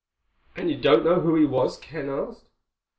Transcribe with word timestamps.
"And 0.55 0.71
you 0.71 0.81
don't 0.81 1.05
know 1.05 1.19
who 1.21 1.35
he 1.35 1.45
was?" 1.45 1.77
Ken 1.77 2.09
asked. 2.09 2.47